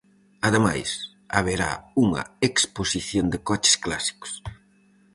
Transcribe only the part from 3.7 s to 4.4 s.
clásicos.